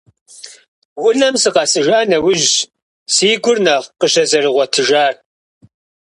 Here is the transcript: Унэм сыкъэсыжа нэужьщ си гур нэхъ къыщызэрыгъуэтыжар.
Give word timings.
Унэм 1.05 1.35
сыкъэсыжа 1.41 1.99
нэужьщ 2.09 2.53
си 3.13 3.29
гур 3.43 3.57
нэхъ 3.65 3.87
къыщызэрыгъуэтыжар. 3.99 5.13